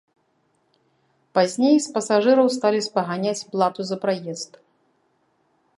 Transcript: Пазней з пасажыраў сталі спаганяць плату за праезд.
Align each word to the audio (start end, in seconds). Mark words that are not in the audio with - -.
Пазней 1.39 1.77
з 1.87 1.91
пасажыраў 1.97 2.47
сталі 2.57 2.79
спаганяць 2.89 3.47
плату 3.53 3.81
за 3.91 3.97
праезд. 4.07 4.51